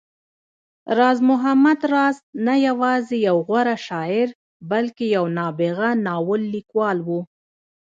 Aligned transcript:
راز 0.97 1.19
محمد 1.29 1.79
راز 1.93 2.17
نه 2.47 2.55
يوازې 2.67 3.17
يو 3.27 3.37
غوره 3.47 3.77
شاعر، 3.87 4.27
بلکې 4.71 5.05
يو 5.15 5.23
نابغه 5.37 5.89
ناول 6.05 6.41
ليکوال 6.53 6.97
و 7.07 7.09